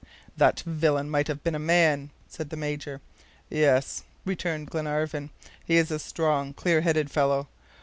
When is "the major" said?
2.49-3.01